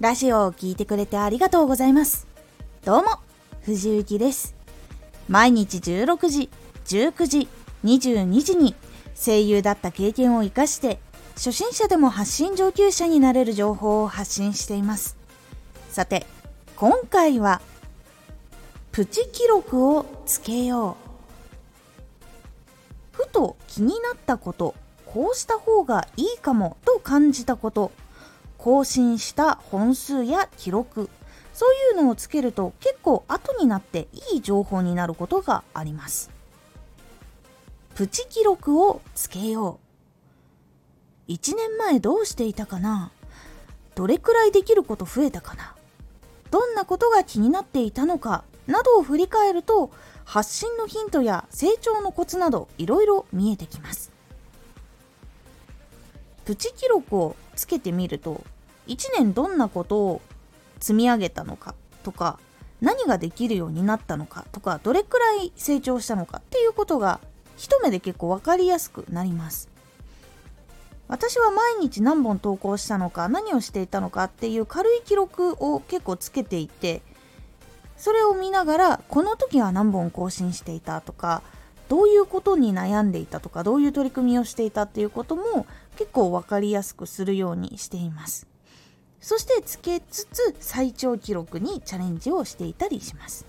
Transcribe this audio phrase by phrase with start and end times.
[0.00, 2.26] ラジオを聴いてくれてありがとうございます。
[2.86, 3.18] どうも、
[3.60, 4.54] 藤幸です。
[5.28, 6.48] 毎日16時、
[6.86, 7.48] 19時、
[7.84, 8.74] 22時に
[9.14, 10.98] 声優だった経験を活かして、
[11.34, 15.18] 初心者でも発信上級者になれる情報を発信しています。
[15.90, 16.26] さて、
[16.76, 17.60] 今回は、
[18.92, 20.96] プチ記録をつけよ
[23.12, 23.22] う。
[23.22, 24.74] ふと気になったこと、
[25.04, 27.92] こうした方がいいかもと感じたこと、
[28.60, 31.08] 更新した本数や記録。
[31.54, 36.30] そういうのをつけると結構後になっていい情報になることがあります。
[37.94, 39.80] プチ記録をつけよ
[41.28, 41.32] う。
[41.32, 43.12] 1年前どうしていたかな？
[43.94, 45.74] どれくらいできること増えたかな？
[46.50, 48.44] どんなことが気になっていたのか？
[48.66, 49.90] などを振り返ると
[50.24, 54.12] 発信のヒントや成長のコツなどいろいろ見えてきます。
[56.44, 58.44] プチ記録をつけてみると
[58.86, 60.22] 1年どんなことを
[60.80, 62.38] 積み上げたのかとか
[62.80, 67.20] 何ができるようになったのかとかどれくらい成長したのかっていうことが
[67.56, 69.68] 一目で結構分かりやすくなります。
[71.08, 77.02] 私は毎日何本投稿したのか何をしていたのかっていう軽い記録を結構つけていて
[77.96, 81.42] それを見ながらこの時は何本更新していたとか
[81.90, 88.46] どういうことに悩んでいたとかどういう取り組みをしていたっていうことも結構分かりやすくするようにしています。
[89.20, 93.44] そしてつけつつ最長記録にチャレンジをしていたりします。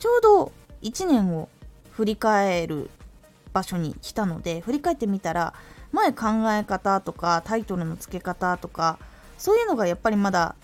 [0.00, 0.52] ちょうど
[0.82, 1.48] 1年を
[1.92, 2.90] 振り返る
[3.52, 5.54] 場所に来たので振り返ってみたら
[5.92, 8.98] 前考え方とかタイトルの付け方とか
[9.38, 10.56] そういうのがやっぱりまだ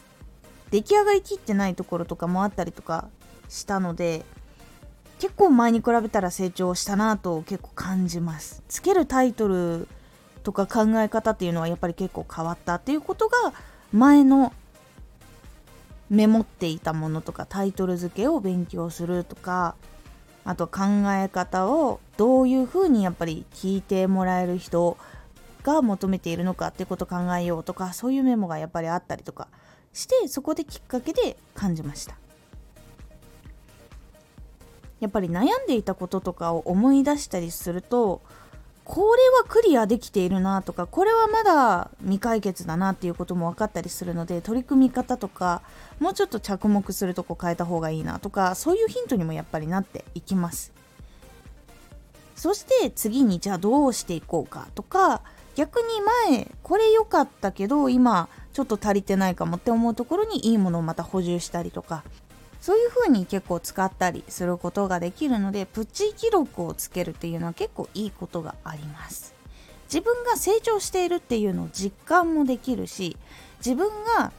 [0.72, 3.08] 出来上がりきってないところとかもあったりとか
[3.48, 4.24] したので
[5.20, 8.62] 結構前に比べたら成長したなと結構感じます。
[8.68, 9.86] つけるタイトル
[10.42, 13.52] とか考え方っていうのはやっぱり結構変わったっていうことが
[13.92, 14.54] 前の
[16.08, 19.76] メモっていたものとかタイトル付けを勉強するとか
[20.44, 20.80] あと考
[21.12, 24.96] え方をどういうふうにやっぱり聞いてもらえる人
[25.62, 29.48] が求めているのかってことを考えようとかそういうメモがやっぱりあったりとか
[29.92, 32.16] してそこできっかけで感じました。
[35.00, 38.20] やっぱり悩んでいたこととかを思い出したりすると
[38.84, 45.62] これはクリアできているなとかこれはまだ未解決だなっていうことも分かったりするので取り組み方とか
[46.00, 50.72] もうちょっと着目するとこ変えた方がいいなとかそういうヒントにもやっぱりなっていきます。
[52.34, 55.20] そして次にじゃあどうしていこうかとか
[55.56, 55.88] 逆に
[56.30, 62.02] 前これ良かったけど今ちょっと足りてないかもって思うところにいいものをまた補充したりとか
[62.60, 69.34] そういう風に結構使ったりすることができるのでプチ記録をつけるっていうのは結構いいことがあります。
[69.92, 73.16] 自分が成長しているっていうのを実感もできるし
[73.58, 74.30] 自分が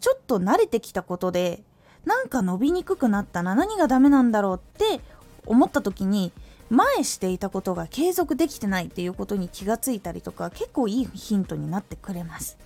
[0.00, 1.62] ちょっと慣れてきたことで
[2.06, 5.02] なんか伸びにくくなったな何がダメなんだろうって
[5.44, 6.32] 思った時に
[6.70, 12.56] 前していたことが継続できてないっていうことに気がついたりとか結構いいヒントになってくれます。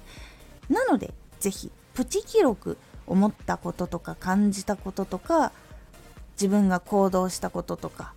[0.68, 2.76] なので是非プチ記録
[3.06, 5.52] 思ったこととか感じたこととか
[6.32, 8.14] 自分が行動したこととか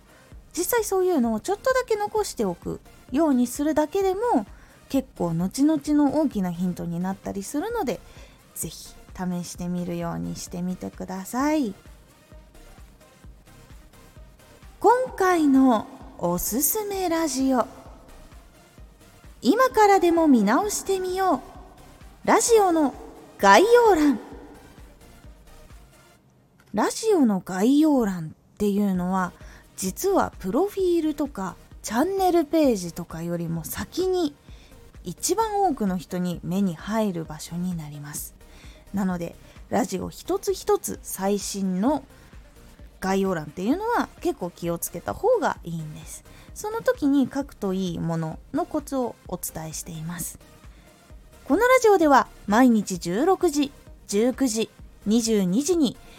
[0.56, 2.80] 実際そういうのをちょっとだけ残しておく
[3.12, 4.46] ようにするだけでも
[4.88, 8.00] 結構後々の大きなヒントになったりするので
[8.54, 11.74] 是非試してみるようにしてみてください。
[14.80, 15.88] 今回の
[16.18, 17.66] おすすめラジオ。
[19.42, 21.42] 今からでも見直してみよ
[22.24, 22.26] う。
[22.28, 22.94] ラジオの
[23.38, 24.27] 概要欄。
[26.74, 29.32] ラジオの概要欄っていうのは
[29.76, 34.34] 実はプロフィールとかチャンネルページとかよりも先に
[35.04, 38.34] 一番多くの人に目に入る場所になります。
[38.92, 39.34] なので
[39.70, 42.04] ラジオ一つ一つ最新の
[43.00, 46.24] 概要欄っていうのは結構気をつけた方がいいんです。
[46.54, 50.38] その時に書くといいもののコツをお伝えしています。
[51.46, 53.72] このラジオでは毎日16時
[54.08, 54.70] 19時
[55.06, 55.96] 22時に